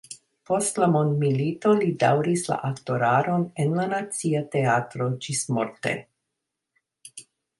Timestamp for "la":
0.83-0.85, 2.53-2.57, 3.81-3.85